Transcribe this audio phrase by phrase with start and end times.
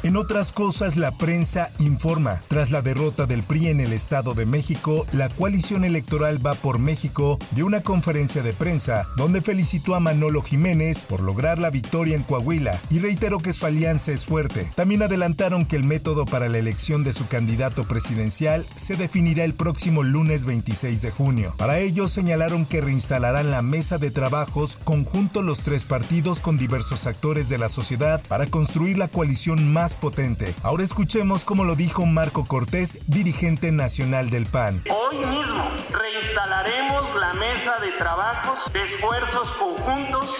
[0.03, 2.41] En otras cosas, la prensa informa.
[2.49, 6.77] Tras la derrota del PRI en el Estado de México, la coalición electoral Va por
[6.77, 12.17] México dio una conferencia de prensa donde felicitó a Manolo Jiménez por lograr la victoria
[12.17, 14.69] en Coahuila y reiteró que su alianza es fuerte.
[14.75, 19.53] También adelantaron que el método para la elección de su candidato presidencial se definirá el
[19.53, 21.53] próximo lunes 26 de junio.
[21.57, 27.07] Para ello señalaron que reinstalarán la mesa de trabajos conjunto los tres partidos con diversos
[27.07, 30.53] actores de la sociedad para construir la coalición más potente.
[30.63, 34.81] Ahora escuchemos cómo lo dijo Marco Cortés, dirigente nacional del PAN.
[34.89, 40.35] Hoy mismo reinstalaremos la mesa de trabajos, de esfuerzos conjuntos,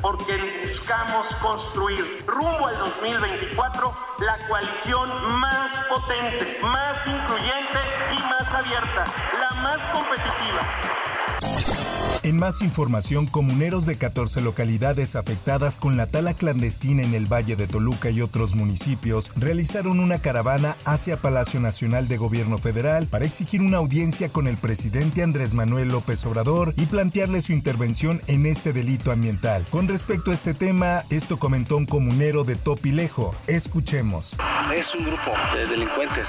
[0.00, 7.78] porque buscamos construir rumbo al 2024 la coalición más potente, más incluyente
[8.12, 9.06] y más abierta,
[9.40, 11.81] la más competitiva.
[12.24, 17.56] En más información, comuneros de 14 localidades afectadas con la tala clandestina en el Valle
[17.56, 23.24] de Toluca y otros municipios realizaron una caravana hacia Palacio Nacional de Gobierno Federal para
[23.24, 28.46] exigir una audiencia con el presidente Andrés Manuel López Obrador y plantearle su intervención en
[28.46, 29.66] este delito ambiental.
[29.70, 33.34] Con respecto a este tema, esto comentó un comunero de Topilejo.
[33.48, 34.36] Escuchemos.
[34.74, 36.28] Es un grupo de delincuentes.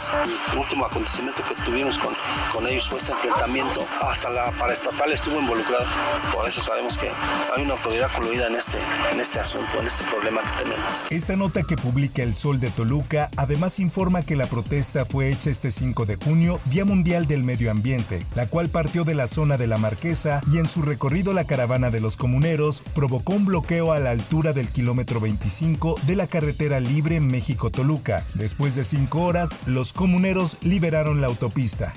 [0.52, 2.14] El último acontecimiento que tuvimos con,
[2.52, 3.86] con ellos fue este enfrentamiento.
[4.02, 5.86] Hasta la paraestatal estuvo involucrado.
[6.34, 7.10] Por eso sabemos que
[7.56, 8.78] hay una autoridad coluida en este,
[9.14, 11.08] en este asunto, en este problema que tenemos.
[11.10, 15.50] Esta nota que publica El Sol de Toluca además informa que la protesta fue hecha
[15.50, 19.58] este 5 de junio, Día Mundial del Medio Ambiente, la cual partió de la zona
[19.58, 23.94] de la Marquesa y en su recorrido la caravana de los comuneros provocó un bloqueo
[23.94, 28.26] a la altura del kilómetro 25 de la carretera libre México-Toluca.
[28.34, 31.94] Después de cinco horas, los comuneros liberaron la autopista.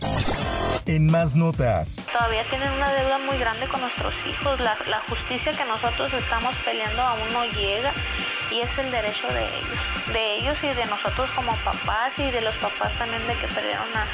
[0.85, 2.01] En más notas.
[2.13, 4.61] Todavía tienen una deuda muy grande con nuestros hijos.
[4.61, 4.77] La,
[5.09, 7.93] justicia que nosotros estamos peleando aún no llega
[8.51, 10.13] y es el derecho de ellos.
[10.13, 13.87] De ellos y de nosotros como papás y de los papás también de que perdieron
[13.95, 14.07] a,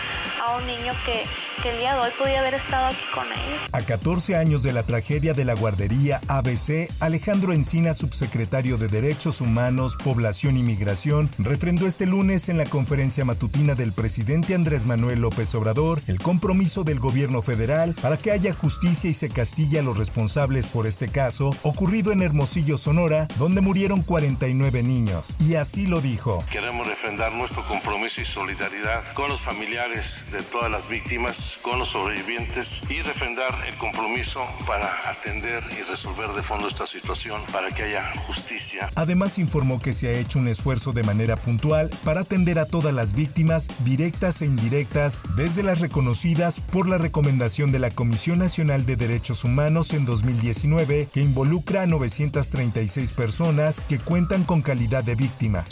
[0.59, 1.25] un niño que,
[1.63, 3.61] que el día de hoy podía haber estado aquí con ellos.
[3.71, 9.41] A 14 años de la tragedia de la guardería ABC, Alejandro Encina, subsecretario de Derechos
[9.41, 15.21] Humanos, Población y Migración, refrendó este lunes en la conferencia matutina del presidente Andrés Manuel
[15.21, 19.83] López Obrador el compromiso del gobierno federal para que haya justicia y se castigue a
[19.83, 25.35] los responsables por este caso ocurrido en Hermosillo, Sonora, donde murieron 49 niños.
[25.41, 26.45] Y así lo dijo.
[26.49, 31.89] Queremos refrendar nuestro compromiso y solidaridad con los familiares de todas las víctimas, con los
[31.89, 37.83] sobrevivientes y refrendar el compromiso para atender y resolver de fondo esta situación para que
[37.83, 38.91] haya justicia.
[38.95, 42.95] Además informó que se ha hecho un esfuerzo de manera puntual para atender a todas
[42.95, 48.87] las víctimas directas e indirectas, desde las reconocidas por la recomendación de la Comisión Nacional
[48.87, 55.15] de Derechos Humanos en 2019 que involucra a 936 personas que cuentan con calidad de
[55.15, 55.65] víctima.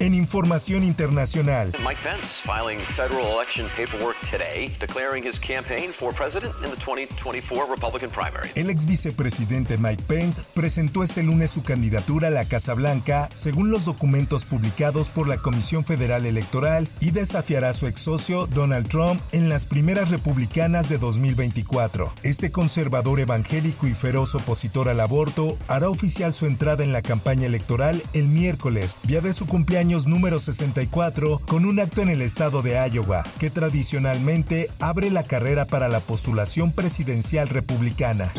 [0.00, 6.54] En información internacional, Mike Pence filing federal election paperwork today, declaring his campaign for president
[6.62, 8.50] in the 2024 Republican primary.
[8.54, 13.72] El ex vicepresidente Mike Pence presentó este lunes su candidatura a la Casa Blanca, según
[13.72, 18.88] los documentos publicados por la Comisión Federal Electoral, y desafiará a su ex socio Donald
[18.88, 22.12] Trump en las primeras republicanas de 2024.
[22.22, 27.48] Este conservador evangélico y feroz opositor al aborto hará oficial su entrada en la campaña
[27.48, 32.60] electoral el miércoles, día de su cumpleaños número 64 con un acto en el estado
[32.60, 38.32] de Iowa, que tradicionalmente abre la carrera para la postulación presidencial republicana.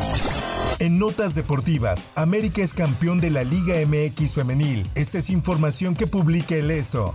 [0.78, 4.88] En notas deportivas, América es campeón de la Liga MX femenil.
[4.94, 7.14] Esta es información que publica el Esto.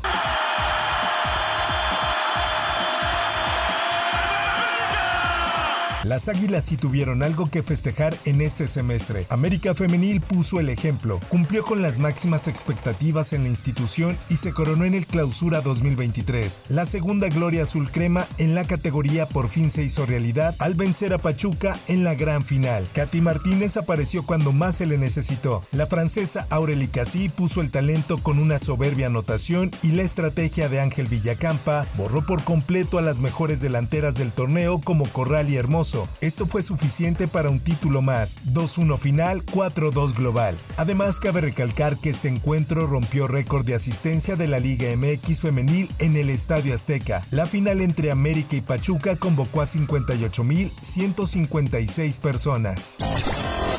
[6.06, 9.26] Las Águilas sí tuvieron algo que festejar en este semestre.
[9.30, 14.54] América Femenil puso el ejemplo, cumplió con las máximas expectativas en la institución y se
[14.54, 16.62] coronó en el Clausura 2023.
[16.70, 21.12] La segunda gloria azul crema en la categoría por fin se hizo realidad al vencer
[21.12, 22.88] a Pachuca en la gran final.
[22.94, 25.64] Katy Martínez apareció cuando más se le necesitó.
[25.72, 30.82] La francesa Aurelie Cassi puso el talento con una soberbia anotación y la estrategia de
[30.82, 35.95] Ángel Villacampa borró por completo a las mejores delanteras del torneo como Corral y Hermoso
[36.22, 40.58] esto fue suficiente para un título más, 2-1 final, 4-2 global.
[40.78, 45.90] Además, cabe recalcar que este encuentro rompió récord de asistencia de la Liga MX femenil
[46.00, 47.26] en el Estadio Azteca.
[47.32, 52.98] La final entre América y Pachuca convocó a 58.156 personas.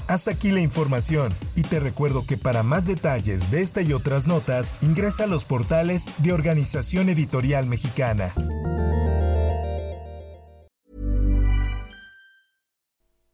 [0.09, 4.27] Hasta aquí la información y te recuerdo que para más detalles de esta y otras
[4.27, 8.33] notas ingresa a los portales de Organización Editorial Mexicana.